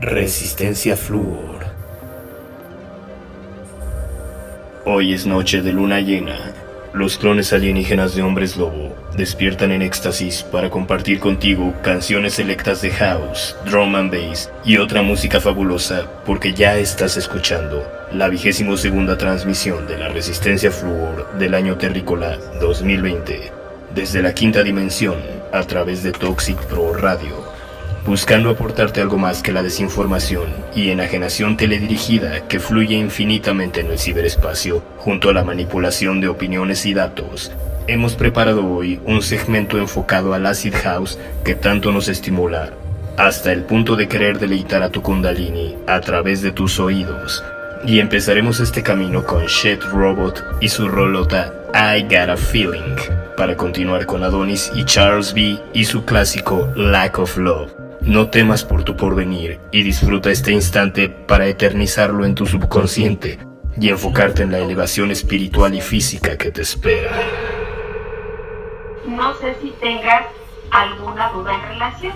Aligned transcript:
Resistencia 0.00 0.96
Flúor. 0.96 1.66
Hoy 4.84 5.12
es 5.12 5.26
noche 5.26 5.60
de 5.60 5.72
luna 5.72 5.98
llena. 5.98 6.38
Los 6.92 7.18
clones 7.18 7.52
alienígenas 7.52 8.14
de 8.14 8.22
hombres 8.22 8.56
lobo 8.56 8.94
despiertan 9.16 9.72
en 9.72 9.82
éxtasis 9.82 10.44
para 10.44 10.70
compartir 10.70 11.18
contigo 11.18 11.74
canciones 11.82 12.34
selectas 12.34 12.80
de 12.80 12.90
house, 12.90 13.56
drum 13.64 13.96
and 13.96 14.12
bass 14.12 14.48
y 14.64 14.76
otra 14.76 15.02
música 15.02 15.40
fabulosa 15.40 16.08
porque 16.24 16.54
ya 16.54 16.78
estás 16.78 17.16
escuchando 17.16 17.84
la 18.12 18.28
vigésimo 18.28 18.76
segunda 18.76 19.18
transmisión 19.18 19.88
de 19.88 19.98
la 19.98 20.10
Resistencia 20.10 20.70
Fluor 20.70 21.36
del 21.40 21.54
año 21.54 21.76
terrícola 21.76 22.38
2020 22.60 23.50
desde 23.96 24.22
la 24.22 24.32
quinta 24.32 24.62
dimensión 24.62 25.16
a 25.52 25.64
través 25.64 26.04
de 26.04 26.12
Toxic 26.12 26.56
Pro 26.66 26.94
Radio 26.94 27.47
buscando 28.08 28.48
aportarte 28.48 29.02
algo 29.02 29.18
más 29.18 29.42
que 29.42 29.52
la 29.52 29.62
desinformación 29.62 30.46
y 30.74 30.88
enajenación 30.88 31.58
teledirigida 31.58 32.48
que 32.48 32.58
fluye 32.58 32.94
infinitamente 32.94 33.80
en 33.80 33.88
el 33.88 33.98
ciberespacio, 33.98 34.82
junto 34.96 35.28
a 35.28 35.34
la 35.34 35.44
manipulación 35.44 36.18
de 36.18 36.28
opiniones 36.28 36.86
y 36.86 36.94
datos. 36.94 37.52
Hemos 37.86 38.14
preparado 38.14 38.66
hoy 38.66 38.98
un 39.04 39.20
segmento 39.20 39.76
enfocado 39.76 40.32
al 40.32 40.46
acid 40.46 40.74
house 40.82 41.18
que 41.44 41.54
tanto 41.54 41.92
nos 41.92 42.08
estimula, 42.08 42.70
hasta 43.18 43.52
el 43.52 43.64
punto 43.64 43.94
de 43.94 44.08
querer 44.08 44.38
deleitar 44.38 44.82
a 44.82 44.88
tu 44.88 45.02
kundalini 45.02 45.76
a 45.86 46.00
través 46.00 46.40
de 46.40 46.50
tus 46.50 46.80
oídos. 46.80 47.44
Y 47.84 48.00
empezaremos 48.00 48.58
este 48.58 48.82
camino 48.82 49.22
con 49.22 49.44
Shed 49.44 49.82
Robot 49.82 50.42
y 50.62 50.70
su 50.70 50.88
rolota 50.88 51.52
I 51.74 52.04
Got 52.04 52.30
a 52.30 52.36
Feeling, 52.38 52.96
para 53.36 53.54
continuar 53.54 54.06
con 54.06 54.24
Adonis 54.24 54.72
y 54.74 54.86
Charles 54.86 55.34
B 55.34 55.60
y 55.74 55.84
su 55.84 56.06
clásico 56.06 56.72
Lack 56.74 57.18
of 57.18 57.36
Love. 57.36 57.77
No 58.00 58.30
temas 58.30 58.64
por 58.64 58.84
tu 58.84 58.96
porvenir 58.96 59.60
y 59.72 59.82
disfruta 59.82 60.30
este 60.30 60.52
instante 60.52 61.08
para 61.08 61.46
eternizarlo 61.46 62.24
en 62.24 62.34
tu 62.34 62.46
subconsciente 62.46 63.38
y 63.80 63.88
enfocarte 63.88 64.42
en 64.42 64.52
la 64.52 64.58
elevación 64.58 65.10
espiritual 65.10 65.74
y 65.74 65.80
física 65.80 66.36
que 66.36 66.50
te 66.50 66.62
espera. 66.62 67.10
No 69.06 69.34
sé 69.34 69.56
si 69.60 69.70
tengas 69.80 70.26
alguna 70.70 71.30
duda 71.32 71.54
en 71.54 71.62
relación. 71.68 72.12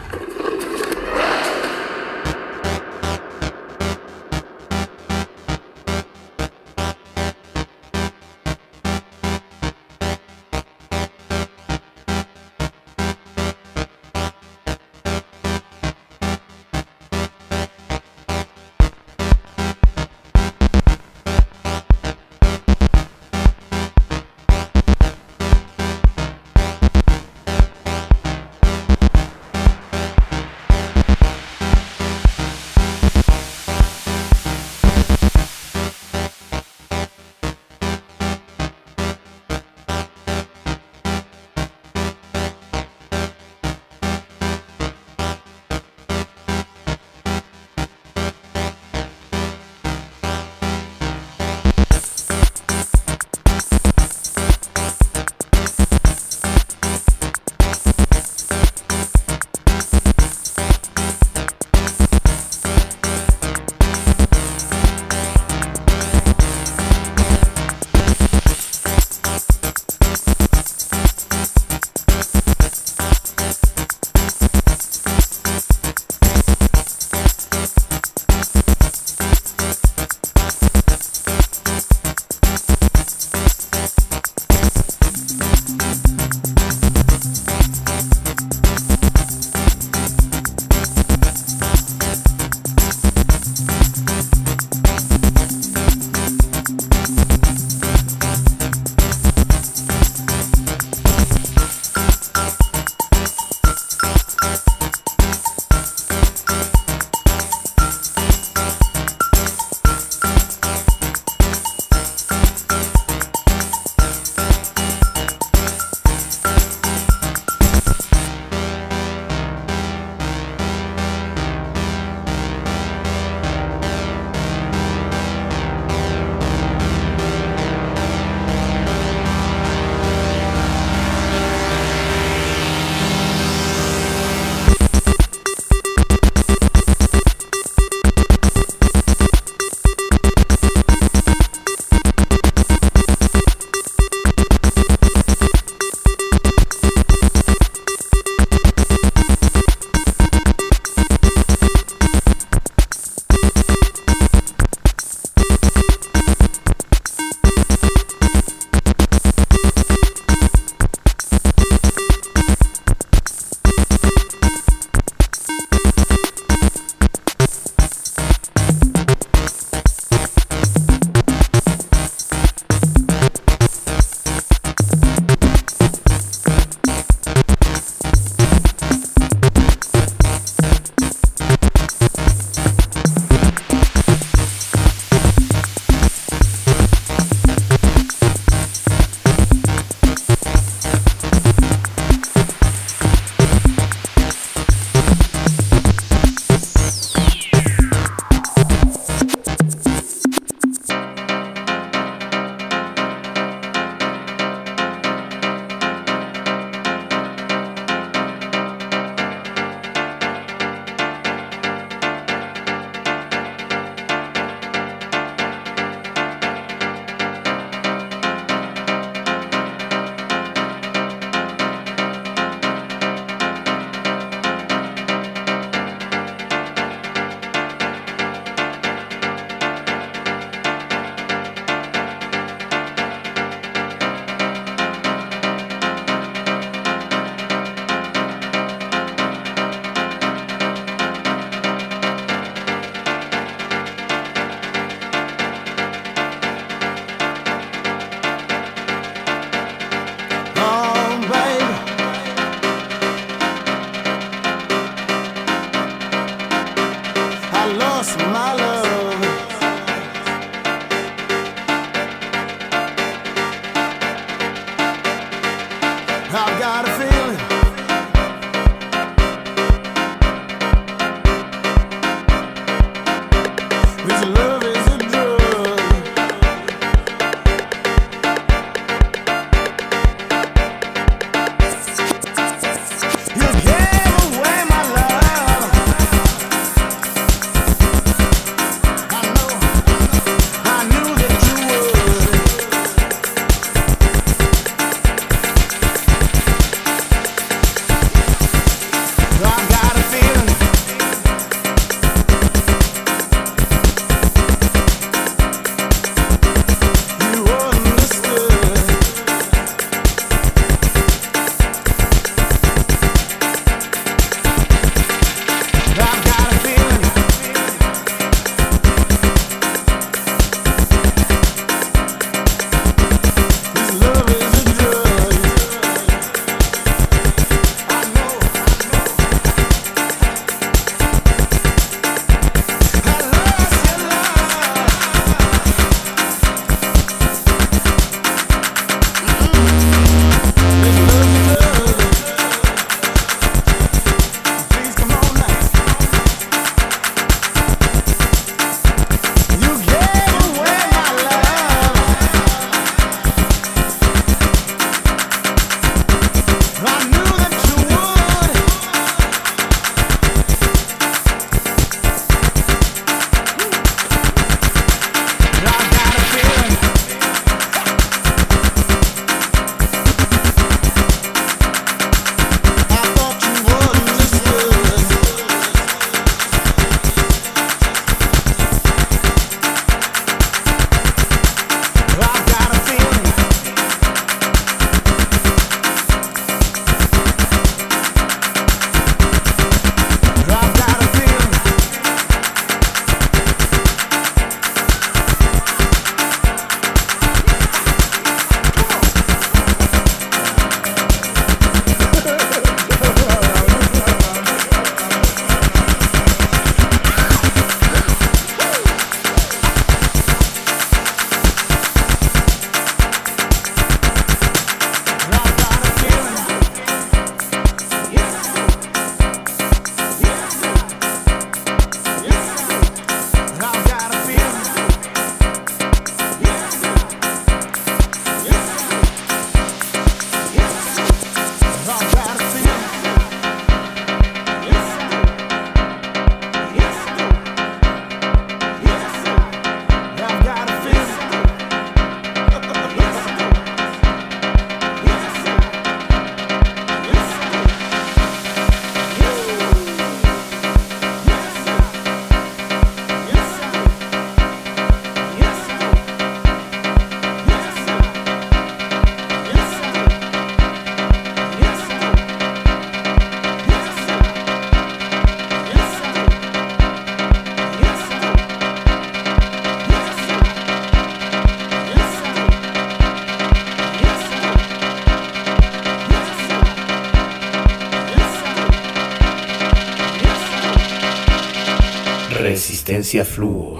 Resistencia 483.02 483.24
Fluo. 483.24 483.71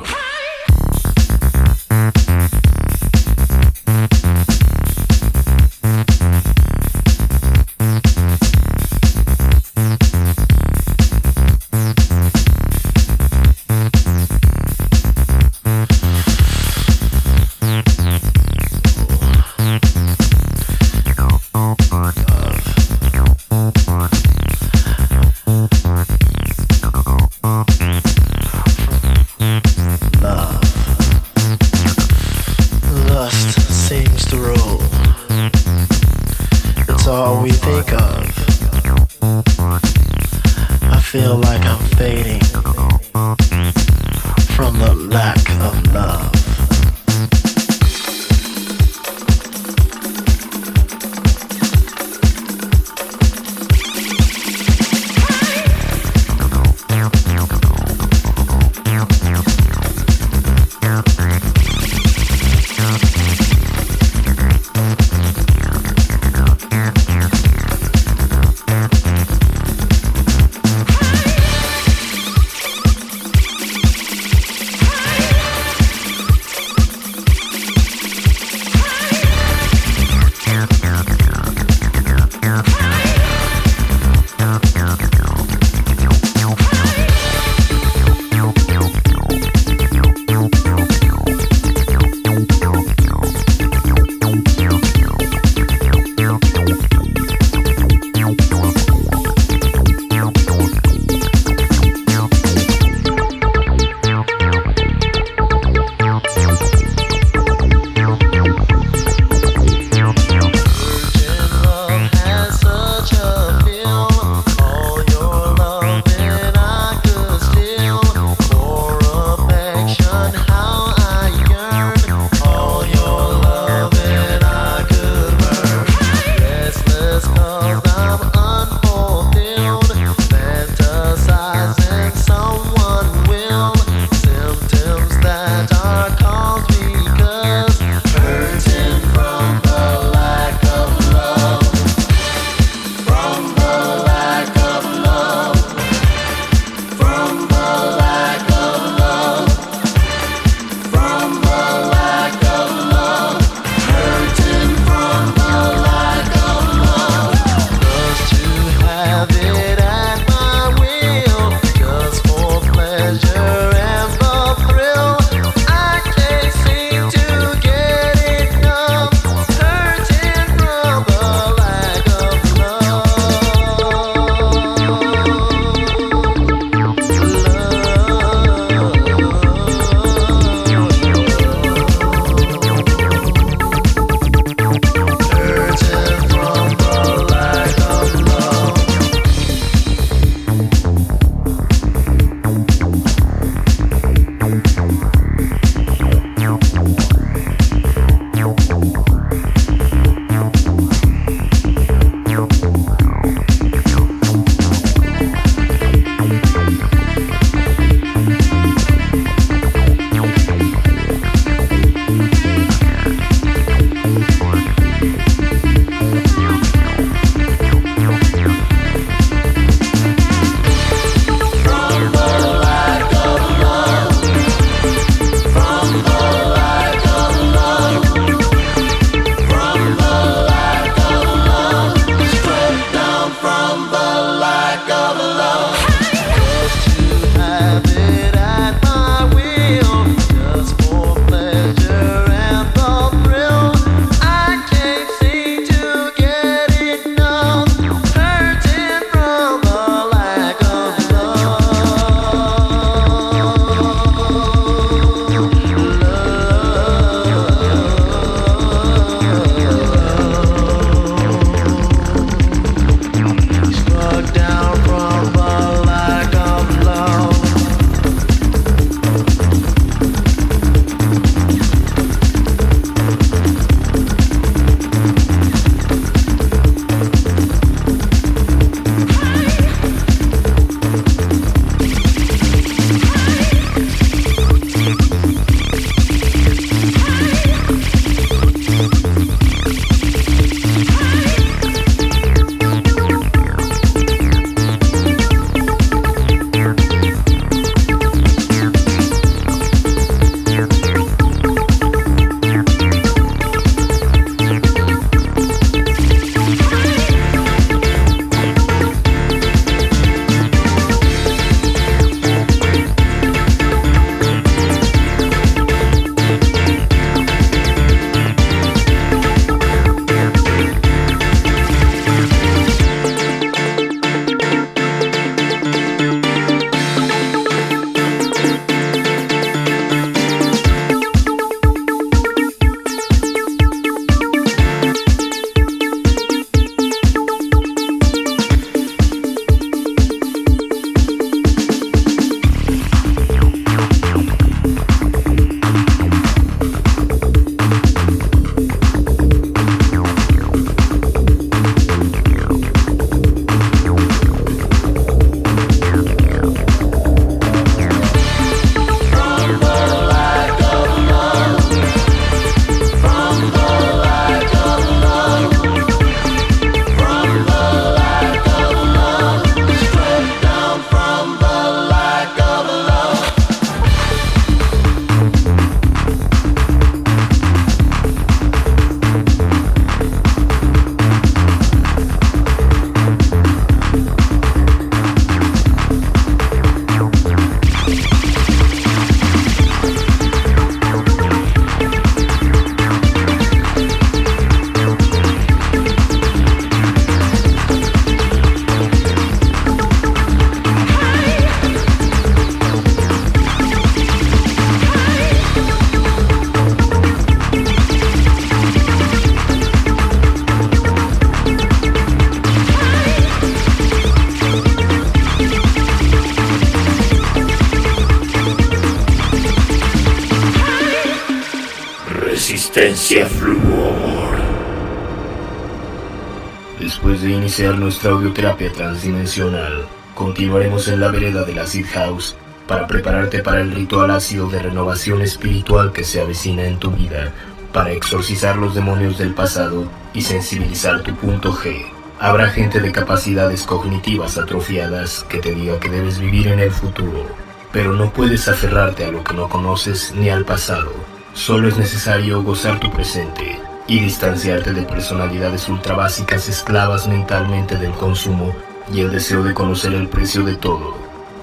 Nuestra 428.03 428.19
audioterapia 428.19 428.73
transdimensional, 428.73 429.87
continuaremos 430.17 430.89
en 430.89 430.99
la 430.99 431.07
vereda 431.07 431.45
de 431.45 431.55
la 431.55 431.69
Seed 431.69 431.87
House 431.95 432.35
para 432.67 432.89
prepararte 432.89 433.45
para 433.45 433.61
el 433.61 433.71
ritual 433.71 434.11
ácido 434.11 434.49
de 434.49 434.59
renovación 434.59 435.23
espiritual 435.23 435.93
que 435.93 436.03
se 436.03 436.21
avecina 436.21 436.65
en 436.65 436.81
tu 436.81 436.91
vida, 436.91 437.33
para 437.73 437.93
exorcizar 437.93 438.57
los 438.57 438.75
demonios 438.75 439.19
del 439.19 439.35
pasado 439.35 439.87
y 440.13 440.23
sensibilizar 440.23 441.03
tu 441.03 441.15
punto 441.15 441.53
G. 441.53 441.85
Habrá 442.19 442.49
gente 442.49 442.81
de 442.81 442.91
capacidades 442.91 443.63
cognitivas 443.67 444.37
atrofiadas 444.37 445.25
que 445.29 445.39
te 445.39 445.55
diga 445.55 445.79
que 445.79 445.89
debes 445.89 446.19
vivir 446.19 446.49
en 446.49 446.59
el 446.59 446.73
futuro, 446.73 447.29
pero 447.71 447.93
no 447.93 448.13
puedes 448.13 448.49
aferrarte 448.49 449.05
a 449.05 449.13
lo 449.13 449.23
que 449.23 449.35
no 449.35 449.49
conoces 449.49 450.13
ni 450.17 450.29
al 450.29 450.45
pasado. 450.45 450.93
Solo 451.35 451.69
es 451.69 451.79
necesario 451.79 452.43
gozar 452.43 452.81
tu 452.81 452.91
presente 452.91 453.52
y 453.93 454.01
distanciarte 454.01 454.73
de 454.73 454.85
personalidades 454.85 455.69
ultra 455.69 455.95
básicas 455.95 456.49
esclavas 456.49 457.07
mentalmente 457.07 457.77
del 457.77 457.93
consumo 457.93 458.57
y 458.91 459.01
el 459.01 459.11
deseo 459.11 459.43
de 459.43 459.53
conocer 459.53 459.93
el 459.93 460.09
precio 460.09 460.45
de 460.45 460.55
todo, 460.55 460.97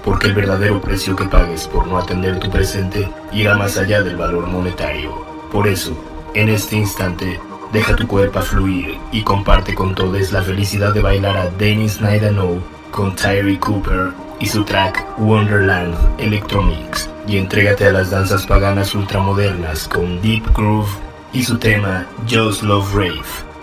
porque 0.04 0.26
el 0.26 0.34
verdadero 0.34 0.80
precio 0.80 1.14
que 1.14 1.26
pagues 1.26 1.68
por 1.68 1.86
no 1.86 1.96
atender 1.96 2.40
tu 2.40 2.50
presente 2.50 3.08
irá 3.30 3.56
más 3.56 3.78
allá 3.78 4.02
del 4.02 4.16
valor 4.16 4.48
monetario. 4.48 5.24
Por 5.52 5.68
eso, 5.68 5.96
en 6.34 6.48
este 6.48 6.74
instante, 6.74 7.38
deja 7.72 7.94
tu 7.94 8.08
cuerpo 8.08 8.40
fluir 8.40 8.98
y 9.12 9.22
comparte 9.22 9.76
con 9.76 9.94
todos 9.94 10.32
la 10.32 10.42
felicidad 10.42 10.92
de 10.92 11.02
bailar 11.02 11.36
a 11.36 11.50
Dennis 11.50 12.00
Naidano 12.00 12.56
con 12.90 13.14
Tyree 13.14 13.60
Cooper 13.60 14.08
y 14.40 14.46
su 14.46 14.64
track 14.64 15.06
Wonderland 15.18 15.94
Electromix 16.18 17.08
y 17.28 17.36
entrégate 17.38 17.86
a 17.86 17.92
las 17.92 18.10
danzas 18.10 18.44
paganas 18.44 18.92
ultramodernas 18.96 19.86
con 19.86 20.20
Deep 20.20 20.52
Groove 20.52 21.09
y 21.32 21.44
su 21.44 21.58
tema 21.58 22.06
Just 22.28 22.62
Love 22.62 22.94
Rave. 22.94 23.22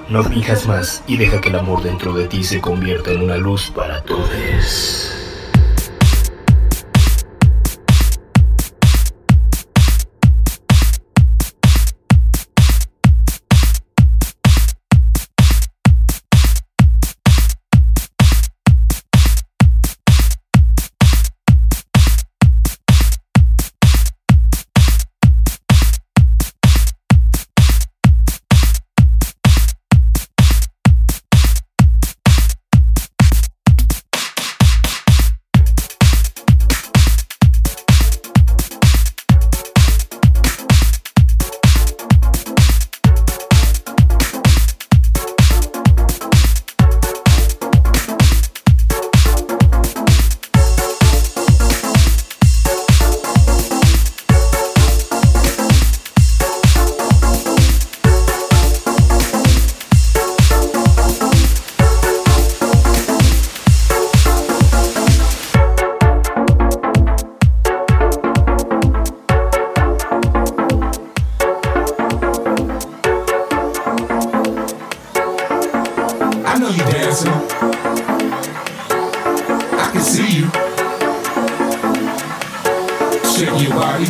No 0.10 0.24
fijas 0.24 0.68
más 0.68 1.04
y 1.08 1.18
deja 1.18 1.42
que 1.42 1.50
el 1.50 1.56
amor 1.58 1.84
dentro 1.84 2.14
de 2.14 2.28
ti 2.28 2.44
se 2.44 2.62
convierta 2.62 3.12
en 3.12 3.22
una 3.22 3.38
luz 3.38 3.70
para 3.70 4.02
todos. 4.04 5.27
you 76.72 76.84
dancing. 76.92 77.32
I 79.80 79.90
can 79.92 80.02
see 80.02 80.40
you. 80.40 80.52
Your 83.38 83.70
body, 83.70 84.06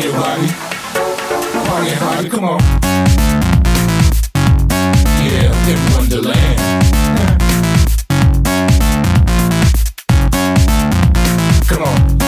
your 0.00 0.12
body, 0.14 0.48
party 1.98 2.28
come 2.28 2.44
on. 2.44 2.60
Yeah, 5.22 5.68
in 5.68 5.78
Wonderland. 5.92 6.58
Come 11.68 11.82
on. 11.82 12.18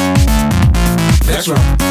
That's 1.27 1.49
right. 1.49 1.84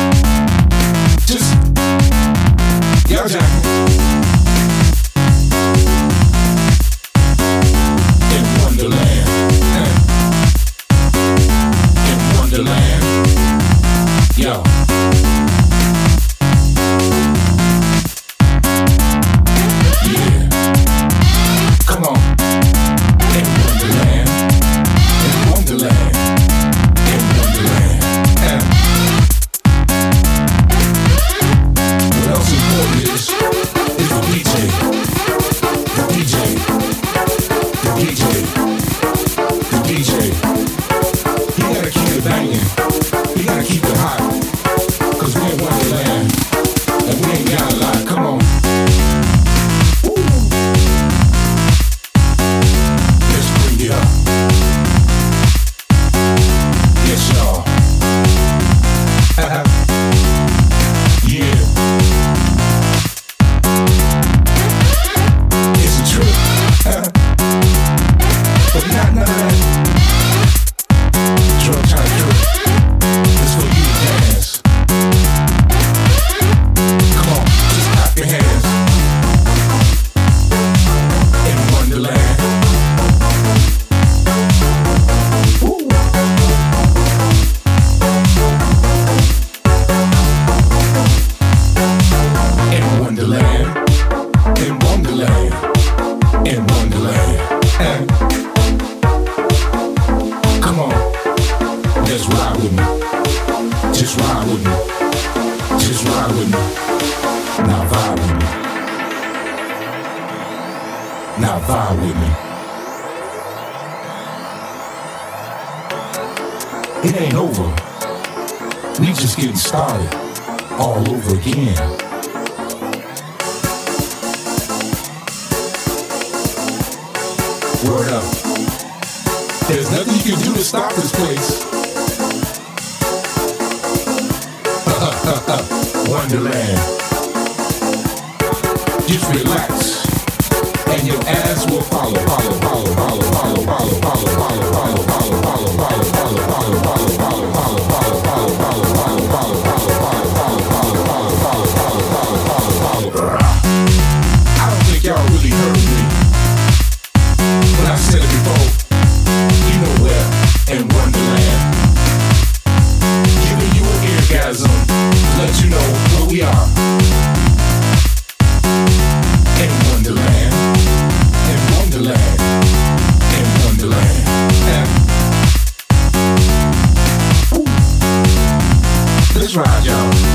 It's 179.46 179.58
right, 179.58 179.86
y'all. 179.86 180.33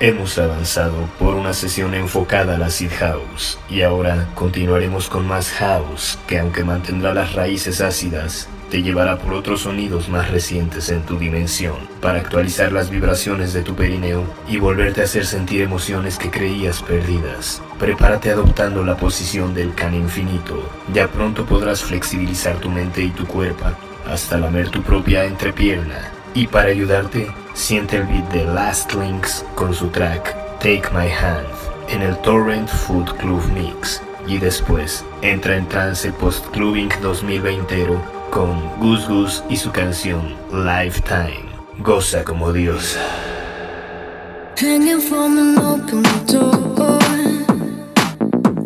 Hemos 0.00 0.36
avanzado 0.36 1.08
por 1.18 1.34
una 1.34 1.54
sesión 1.54 1.94
enfocada 1.94 2.56
a 2.56 2.58
la 2.58 2.68
Seed 2.68 2.90
House 2.98 3.58
y 3.70 3.80
ahora 3.80 4.28
continuaremos 4.34 5.08
con 5.08 5.26
más 5.26 5.50
House 5.52 6.18
que 6.26 6.38
aunque 6.38 6.62
mantendrá 6.62 7.14
las 7.14 7.32
raíces 7.32 7.80
ácidas, 7.80 8.50
te 8.70 8.82
llevará 8.82 9.16
por 9.16 9.32
otros 9.32 9.62
sonidos 9.62 10.10
más 10.10 10.30
recientes 10.30 10.90
en 10.90 11.00
tu 11.06 11.18
dimensión 11.18 11.76
para 12.02 12.18
actualizar 12.18 12.70
las 12.70 12.90
vibraciones 12.90 13.54
de 13.54 13.62
tu 13.62 13.74
perineo 13.74 14.24
y 14.46 14.58
volverte 14.58 15.00
a 15.00 15.04
hacer 15.04 15.24
sentir 15.24 15.62
emociones 15.62 16.18
que 16.18 16.30
creías 16.30 16.82
perdidas. 16.82 17.62
Prepárate 17.78 18.30
adoptando 18.30 18.84
la 18.84 18.98
posición 18.98 19.54
del 19.54 19.74
can 19.74 19.94
infinito. 19.94 20.70
Ya 20.92 21.08
pronto 21.08 21.46
podrás 21.46 21.82
flexibilizar 21.82 22.58
tu 22.58 22.68
mente 22.68 23.00
y 23.00 23.08
tu 23.08 23.26
cuerpo 23.26 23.64
hasta 24.06 24.36
lamer 24.36 24.68
tu 24.68 24.82
propia 24.82 25.24
entrepierna. 25.24 26.17
Y 26.34 26.46
para 26.46 26.70
ayudarte, 26.70 27.32
siente 27.54 27.96
el 27.96 28.04
beat 28.04 28.30
de 28.32 28.44
Last 28.44 28.94
Links 28.94 29.44
con 29.54 29.74
su 29.74 29.88
track 29.88 30.34
Take 30.58 30.88
My 30.92 31.10
Hand 31.10 31.46
en 31.88 32.02
el 32.02 32.16
Torrent 32.18 32.68
Food 32.68 33.16
Club 33.16 33.42
Mix. 33.52 34.02
Y 34.26 34.38
después 34.38 35.04
entra 35.22 35.56
en 35.56 35.66
trance 35.68 36.12
post-clubbing 36.12 36.90
2020 37.00 37.86
con 38.30 38.78
Gus 38.78 39.08
Gus 39.08 39.42
y 39.48 39.56
su 39.56 39.70
canción 39.70 40.36
Lifetime. 40.52 41.48
Goza 41.78 42.24
como 42.24 42.52
door 42.52 42.78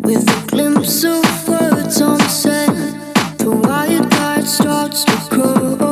with 0.03 0.27
a 0.27 0.47
glimpse 0.47 1.05
of 1.05 1.47
words 1.47 2.01
unsaid. 2.01 2.69
The 3.37 3.51
wild 3.51 4.11
card 4.11 4.45
starts 4.45 5.05
to 5.05 5.27
grow 5.29 5.82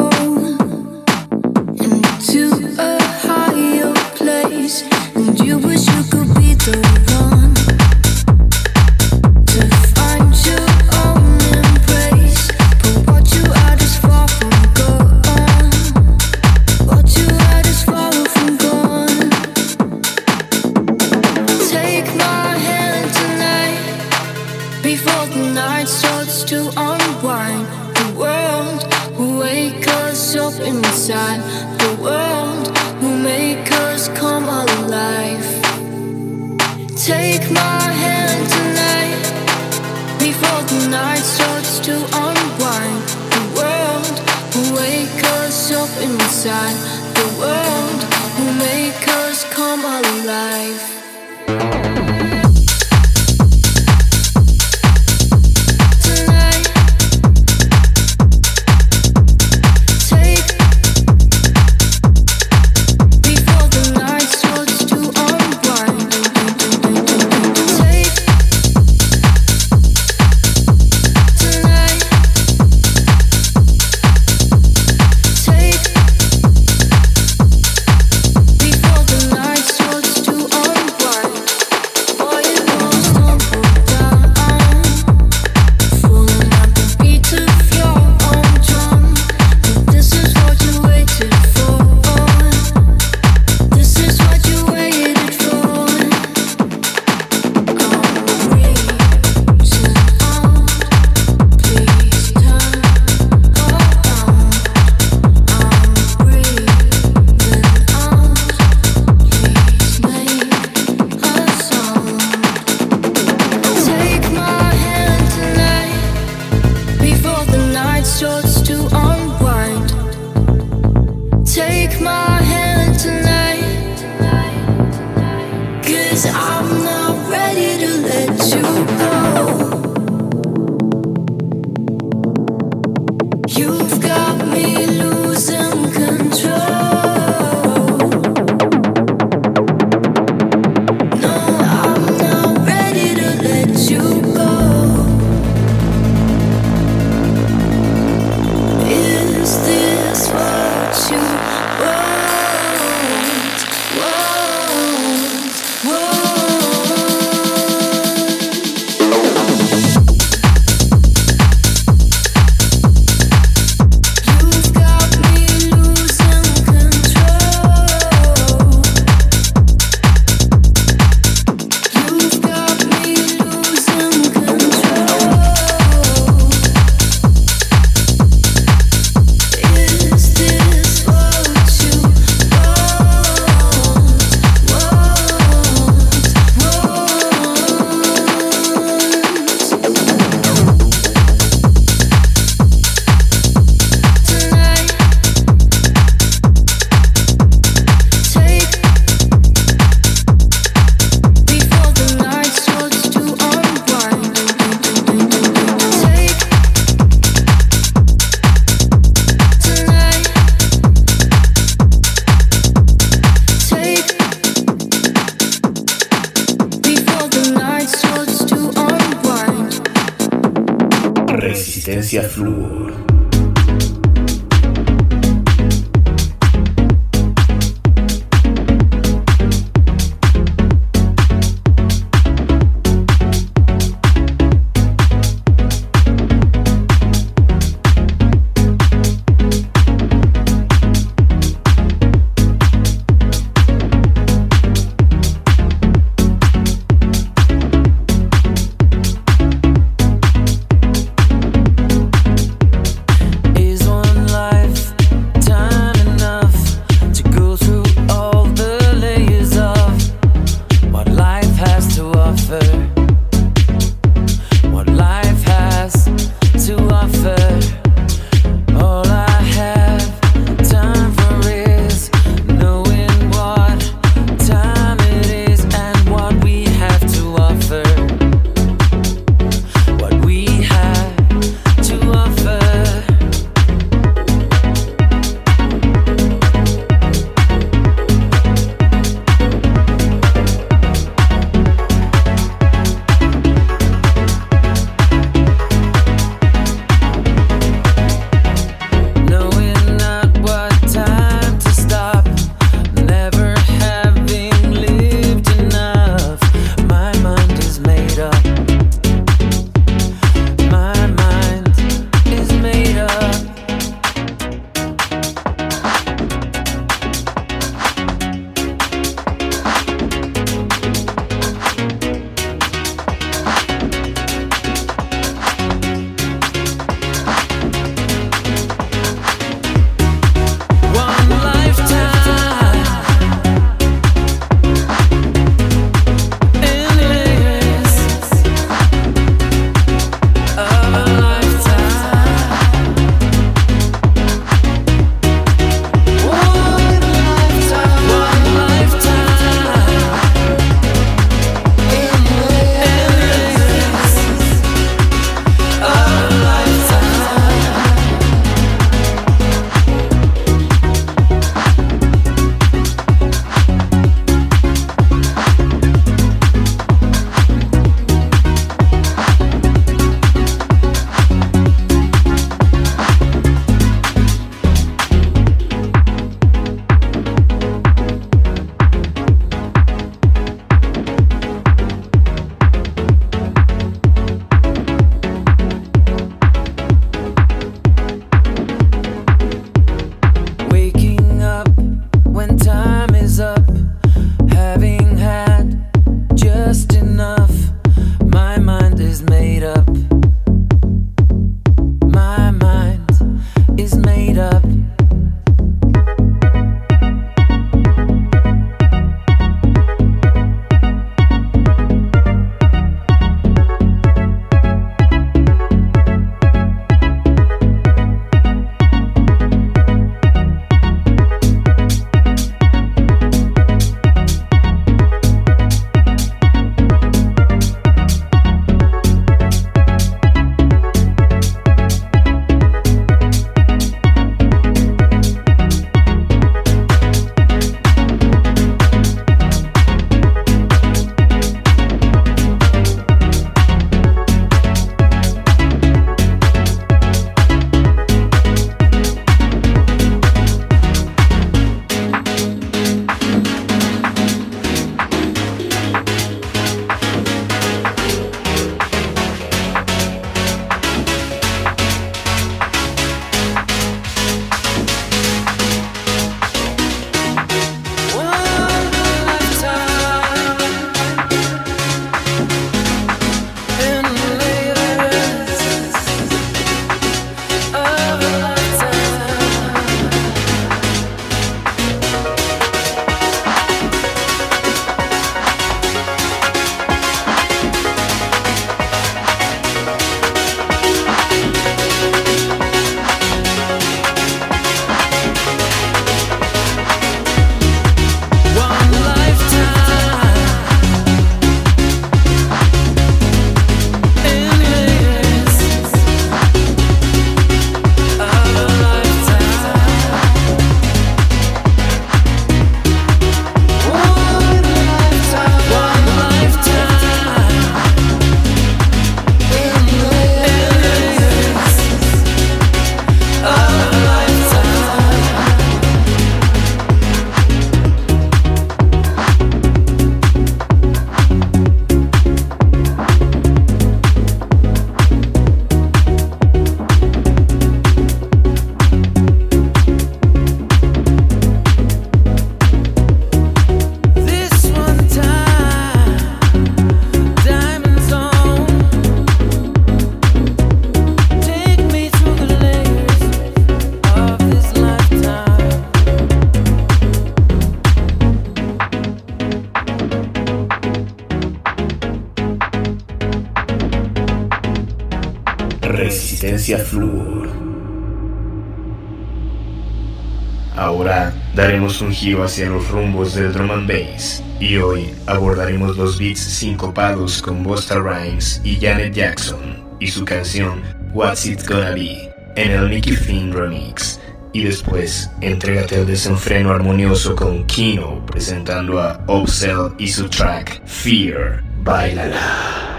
Ahora 570.75 571.33
daremos 571.53 572.01
un 572.01 572.11
giro 572.11 572.43
hacia 572.43 572.67
los 572.67 572.89
rumbos 572.89 573.35
del 573.35 573.53
drum 573.53 573.69
and 573.69 573.87
bass 573.87 574.41
y 574.59 574.77
hoy 574.77 575.13
abordaremos 575.27 575.97
los 575.97 576.17
beats 576.17 576.39
sincopados 576.39 577.43
con 577.43 577.61
Busta 577.61 577.99
Rhymes 577.99 578.59
y 578.63 578.77
Janet 578.77 579.13
Jackson 579.13 579.83
y 579.99 580.07
su 580.07 580.25
canción 580.25 580.81
What's 581.13 581.45
It 581.45 581.67
Gonna 581.67 581.91
Be 581.91 582.33
en 582.55 582.71
el 582.71 582.89
Nicky 582.89 583.15
Finn 583.15 583.53
Remix. 583.53 584.19
Y 584.51 584.63
después, 584.63 585.29
entrégate 585.41 585.97
al 585.97 586.07
desenfreno 586.07 586.71
armonioso 586.71 587.35
con 587.35 587.65
Kino 587.67 588.25
presentando 588.25 588.99
a 588.99 589.23
Obsel 589.27 589.93
y 589.99 590.07
su 590.07 590.27
track 590.27 590.81
Fear. 590.87 591.63
Bailala. 591.83 592.90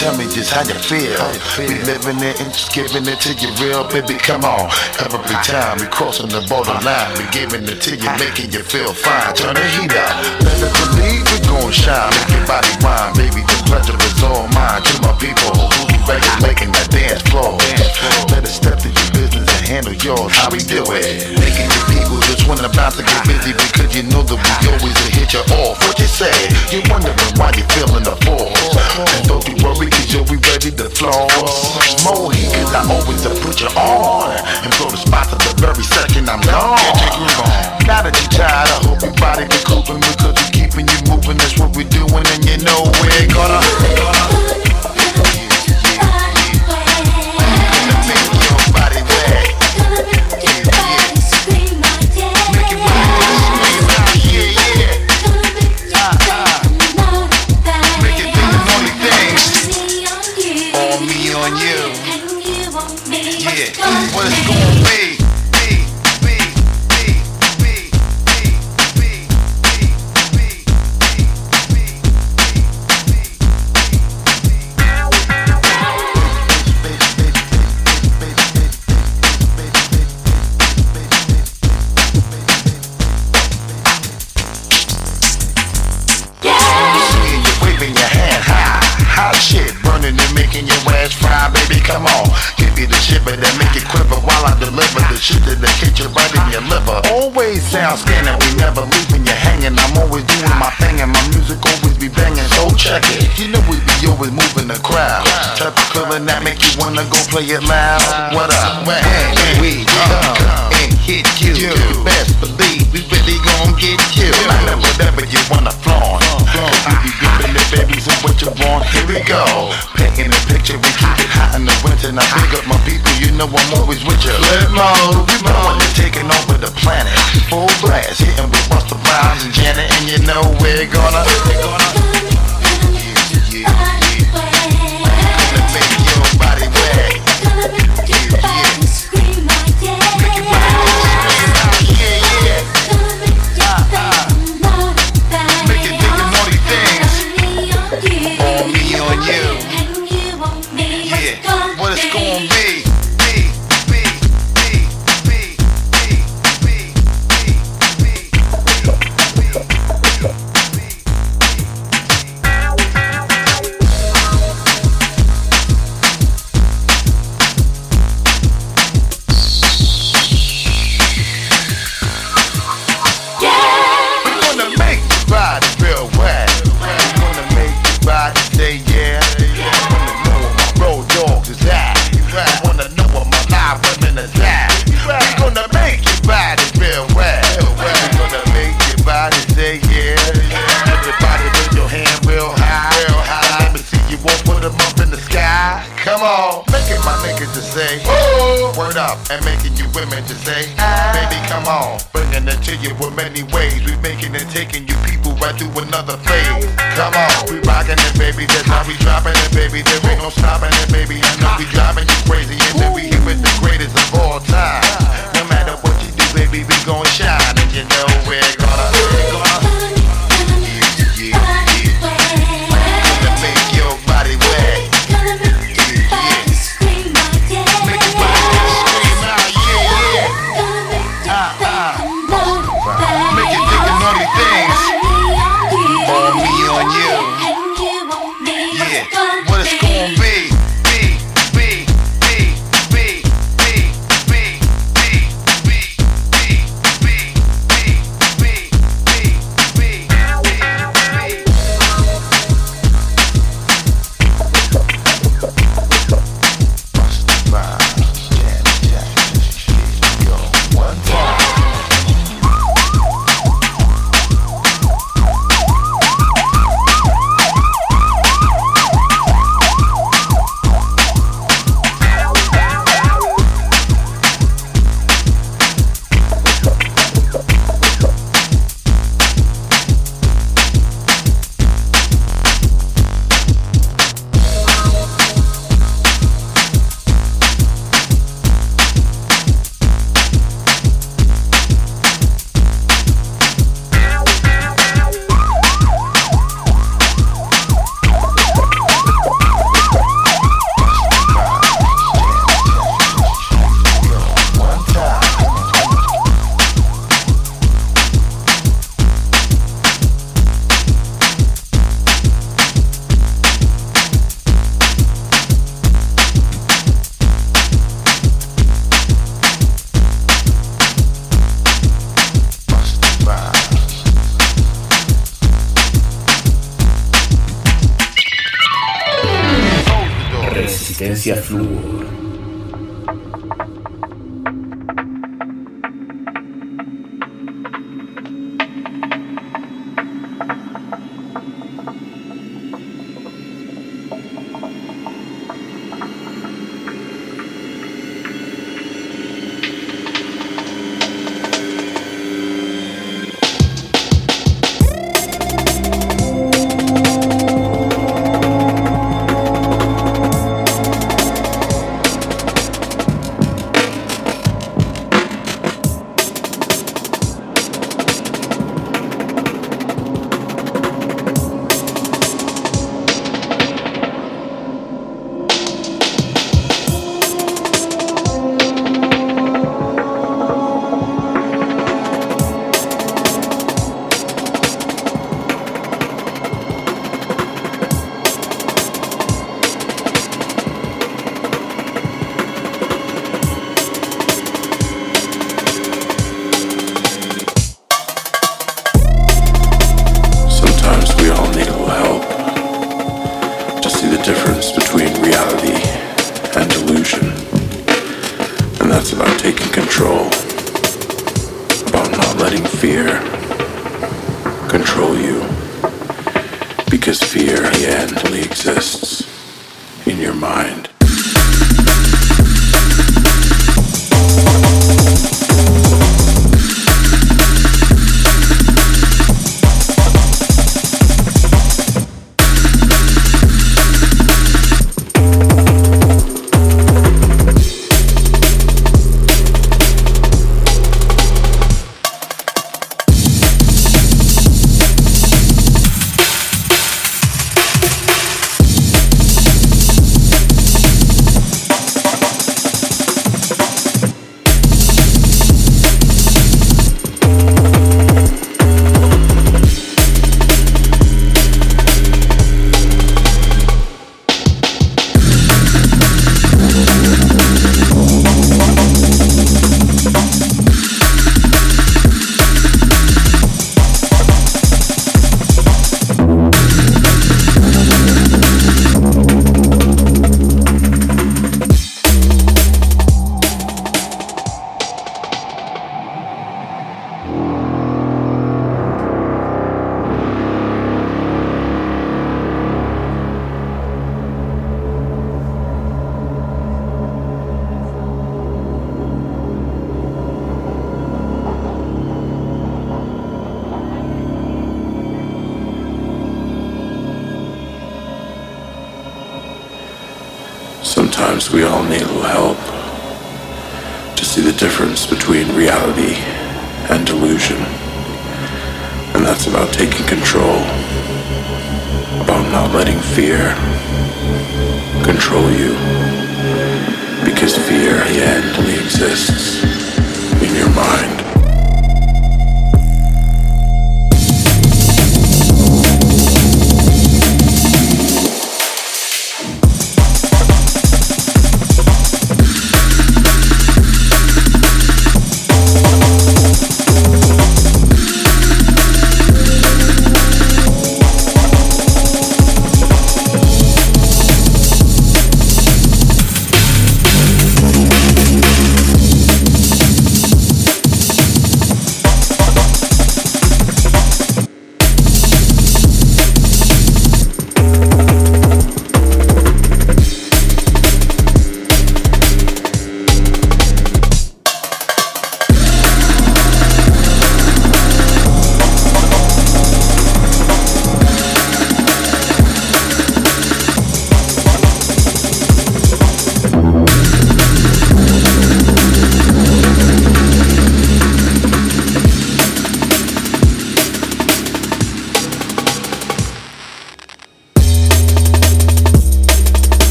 tell 0.00 0.16
me 0.16 0.24
just 0.32 0.50
how 0.50 0.64
you 0.64 0.74
feel. 0.74 1.12
How 1.20 1.28
you 1.28 1.44
feel. 1.52 1.68
Be 1.68 1.76
living 1.84 2.20
it 2.24 2.40
and 2.40 2.50
just 2.50 2.72
giving 2.72 3.04
it 3.04 3.20
to 3.20 3.36
you 3.36 3.52
real, 3.60 3.84
baby. 3.92 4.16
Come 4.16 4.44
on, 4.44 4.72
every 5.04 5.36
time 5.44 5.78
we 5.78 5.86
crossing 5.86 6.28
the 6.28 6.40
borderline, 6.48 7.12
we 7.20 7.24
giving 7.30 7.68
it 7.68 7.80
to 7.84 7.96
you, 7.96 8.10
making 8.16 8.50
you 8.52 8.64
feel 8.64 8.92
fine. 8.92 9.34
Turn 9.36 9.54
the 9.54 9.66
heat 9.76 9.92
up, 9.92 10.16
better 10.40 10.72
believe 10.80 11.22
we 11.28 11.38
gon' 11.44 11.70
shine. 11.70 12.10
Make 12.16 12.32
your 12.32 12.46
body 12.48 12.72
wine, 12.80 13.12
baby. 13.14 13.42
The 13.44 13.56
pleasure 13.68 14.00
is 14.00 14.22
all 14.24 14.48
mine. 14.56 14.82
To 14.82 14.94
my 15.04 15.12
people 15.20 15.99
faces 16.10 16.38
making 16.42 16.70
that 16.74 16.88
dance 16.90 17.22
floor. 17.30 17.54
Let 18.34 18.42
us 18.42 18.58
step 18.58 18.78
to 18.82 18.88
your 18.90 19.10
business 19.14 19.46
and 19.46 19.64
handle 19.70 19.94
yours. 19.94 20.34
How 20.34 20.50
we 20.50 20.58
do 20.58 20.82
it? 20.90 21.30
Making 21.38 21.70
your 21.70 21.86
people 21.94 22.18
just 22.26 22.42
when 22.50 22.58
about 22.58 22.98
to 22.98 23.02
get 23.06 23.22
busy 23.30 23.54
because 23.54 23.90
you 23.94 24.02
know 24.10 24.22
that 24.26 24.38
we 24.38 24.50
always 24.74 24.96
hit 25.14 25.30
you 25.30 25.42
off. 25.62 25.78
What 25.86 25.96
you 26.02 26.10
say? 26.10 26.34
You 26.74 26.82
wondering 26.90 27.14
why 27.38 27.54
you 27.54 27.62
feeling 27.70 28.02
the 28.02 28.16
force. 28.26 28.74
And 28.98 29.22
don't 29.30 29.46
you 29.46 29.54
worry, 29.62 29.86
cause 29.86 30.10
you'll 30.10 30.26
be 30.26 30.38
ready 30.50 30.74
to 30.74 30.86
floss. 30.90 31.78
More 32.02 32.34
heat, 32.34 32.50
cause 32.58 32.74
I 32.74 32.82
always 32.90 33.22
put 33.22 33.62
you 33.62 33.70
on. 33.78 34.34
And 34.66 34.70
blow 34.82 34.90
the 34.90 34.98
spot 34.98 35.30
for 35.30 35.38
the 35.38 35.52
very 35.62 35.84
second 35.86 36.26
I'm 36.26 36.42
gone. 36.42 36.82
Now 37.86 38.02
that 38.02 38.14
you're 38.18 38.34
tired, 38.34 38.70
I 38.70 38.78
hope 38.82 39.02
your 39.02 39.14
body 39.22 39.46
be 39.46 39.58
coping 39.62 40.02
because 40.02 40.34
we're 40.34 40.54
keeping 40.54 40.86
you 40.90 40.98
moving. 41.06 41.38
That's 41.38 41.54
what 41.58 41.70
we're 41.78 41.90
doing, 41.90 42.26
and 42.34 42.42
you 42.42 42.58
know 42.66 42.82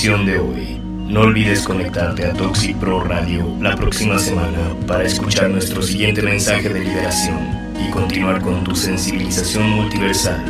de 0.00 0.38
hoy. 0.38 0.80
No 1.08 1.20
olvides 1.20 1.62
conectarte 1.62 2.24
a 2.24 2.32
Toxic 2.32 2.74
Pro 2.78 3.04
Radio 3.04 3.44
la 3.60 3.76
próxima 3.76 4.18
semana 4.18 4.74
para 4.86 5.04
escuchar 5.04 5.50
nuestro 5.50 5.82
siguiente 5.82 6.22
mensaje 6.22 6.70
de 6.70 6.80
liberación 6.80 7.38
y 7.78 7.90
continuar 7.90 8.40
con 8.40 8.64
tu 8.64 8.74
sensibilización 8.74 9.68
multiversal. 9.68 10.42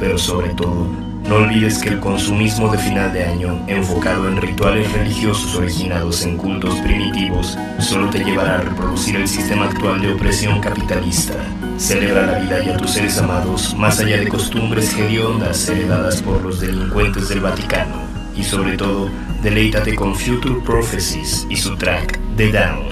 Pero 0.00 0.18
sobre 0.18 0.48
todo, 0.48 0.88
no 1.28 1.36
olvides 1.36 1.78
que 1.78 1.90
el 1.90 2.00
consumismo 2.00 2.72
de 2.72 2.78
final 2.78 3.12
de 3.12 3.24
año, 3.24 3.64
enfocado 3.68 4.26
en 4.26 4.36
rituales 4.36 4.92
religiosos 4.92 5.54
originados 5.54 6.24
en 6.24 6.36
cultos 6.36 6.74
primitivos, 6.80 7.56
solo 7.78 8.10
te 8.10 8.24
llevará 8.24 8.56
a 8.56 8.62
reproducir 8.62 9.14
el 9.14 9.28
sistema 9.28 9.66
actual 9.66 10.00
de 10.00 10.12
opresión 10.12 10.60
capitalista. 10.60 11.34
Celebra 11.76 12.26
la 12.26 12.38
vida 12.40 12.64
y 12.64 12.70
a 12.70 12.76
tus 12.76 12.90
seres 12.90 13.16
amados 13.18 13.76
más 13.76 14.00
allá 14.00 14.18
de 14.18 14.26
costumbres 14.26 14.92
hediondas 14.98 15.68
heredadas 15.68 16.20
por 16.20 16.42
los 16.42 16.58
delincuentes 16.58 17.28
del 17.28 17.38
Vaticano. 17.38 18.17
Y 18.38 18.44
sobre 18.44 18.76
todo, 18.76 19.10
deleítate 19.42 19.96
con 19.96 20.14
Future 20.14 20.60
Prophecies 20.64 21.44
y 21.50 21.56
su 21.56 21.76
track 21.76 22.18
The 22.36 22.52
Down. 22.52 22.86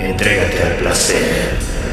Entrégate 0.00 0.62
al 0.62 0.76
placer. 0.76 1.87